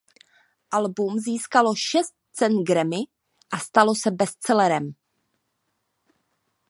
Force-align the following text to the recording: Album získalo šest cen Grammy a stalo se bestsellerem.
Album 0.77 1.19
získalo 1.19 1.75
šest 1.75 2.13
cen 2.33 2.63
Grammy 2.63 2.97
a 3.51 3.57
stalo 3.59 3.95
se 3.95 4.11
bestsellerem. 4.11 4.91